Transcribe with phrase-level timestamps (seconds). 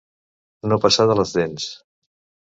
[0.71, 1.67] No passar de les dents.